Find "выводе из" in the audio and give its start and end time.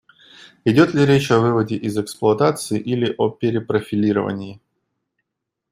1.39-1.95